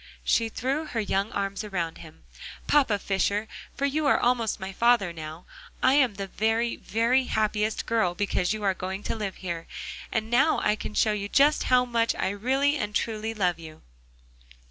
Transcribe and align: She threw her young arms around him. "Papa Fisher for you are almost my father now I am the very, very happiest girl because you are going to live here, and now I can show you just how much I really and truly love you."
She 0.23 0.49
threw 0.49 0.85
her 0.85 0.99
young 0.99 1.31
arms 1.31 1.63
around 1.63 1.99
him. 1.99 2.23
"Papa 2.65 2.97
Fisher 2.97 3.47
for 3.75 3.85
you 3.85 4.07
are 4.07 4.19
almost 4.19 4.59
my 4.59 4.71
father 4.73 5.13
now 5.13 5.45
I 5.83 5.93
am 5.93 6.15
the 6.15 6.25
very, 6.25 6.75
very 6.77 7.25
happiest 7.25 7.85
girl 7.85 8.15
because 8.15 8.51
you 8.51 8.63
are 8.63 8.73
going 8.73 9.03
to 9.03 9.15
live 9.15 9.35
here, 9.35 9.67
and 10.11 10.31
now 10.31 10.59
I 10.63 10.75
can 10.75 10.95
show 10.95 11.11
you 11.11 11.29
just 11.29 11.65
how 11.65 11.85
much 11.85 12.15
I 12.15 12.29
really 12.29 12.77
and 12.77 12.95
truly 12.95 13.35
love 13.35 13.59
you." 13.59 13.83